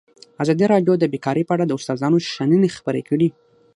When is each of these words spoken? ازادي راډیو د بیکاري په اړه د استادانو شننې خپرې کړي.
ازادي 0.43 0.65
راډیو 0.73 0.93
د 0.99 1.03
بیکاري 1.13 1.43
په 1.45 1.53
اړه 1.55 1.65
د 1.67 1.71
استادانو 1.77 2.17
شننې 2.31 2.69
خپرې 2.77 3.01
کړي. 3.09 3.29